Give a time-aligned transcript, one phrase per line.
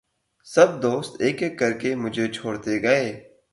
[0.47, 3.05] سب دوست ایک ایک کرکے مُجھے چھوڑتے گئے